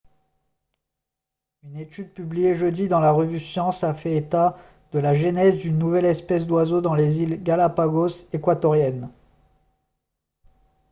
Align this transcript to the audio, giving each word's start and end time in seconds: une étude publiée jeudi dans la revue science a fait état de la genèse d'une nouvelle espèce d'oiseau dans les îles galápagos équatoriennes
une 1.61 1.77
étude 1.77 2.11
publiée 2.11 2.55
jeudi 2.55 2.87
dans 2.87 2.99
la 3.01 3.11
revue 3.11 3.39
science 3.39 3.83
a 3.83 3.93
fait 3.93 4.15
état 4.17 4.57
de 4.93 4.97
la 4.97 5.13
genèse 5.13 5.59
d'une 5.59 5.77
nouvelle 5.77 6.05
espèce 6.05 6.47
d'oiseau 6.47 6.81
dans 6.81 6.95
les 6.95 7.21
îles 7.21 7.43
galápagos 7.43 8.27
équatoriennes 8.33 9.11